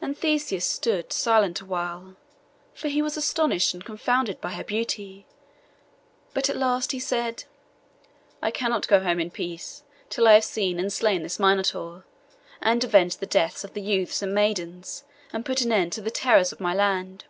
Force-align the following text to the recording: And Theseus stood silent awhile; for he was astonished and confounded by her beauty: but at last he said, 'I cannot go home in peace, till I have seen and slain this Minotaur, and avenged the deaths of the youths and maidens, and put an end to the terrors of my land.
And 0.00 0.16
Theseus 0.16 0.64
stood 0.64 1.12
silent 1.12 1.60
awhile; 1.60 2.14
for 2.72 2.86
he 2.86 3.02
was 3.02 3.16
astonished 3.16 3.74
and 3.74 3.84
confounded 3.84 4.40
by 4.40 4.52
her 4.52 4.62
beauty: 4.62 5.26
but 6.32 6.48
at 6.48 6.54
last 6.56 6.92
he 6.92 7.00
said, 7.00 7.42
'I 8.42 8.52
cannot 8.52 8.86
go 8.86 9.00
home 9.00 9.18
in 9.18 9.32
peace, 9.32 9.82
till 10.08 10.28
I 10.28 10.34
have 10.34 10.44
seen 10.44 10.78
and 10.78 10.92
slain 10.92 11.24
this 11.24 11.40
Minotaur, 11.40 12.04
and 12.62 12.84
avenged 12.84 13.18
the 13.18 13.26
deaths 13.26 13.64
of 13.64 13.74
the 13.74 13.82
youths 13.82 14.22
and 14.22 14.32
maidens, 14.32 15.02
and 15.32 15.44
put 15.44 15.62
an 15.62 15.72
end 15.72 15.92
to 15.94 16.00
the 16.00 16.12
terrors 16.12 16.52
of 16.52 16.60
my 16.60 16.72
land. 16.72 17.24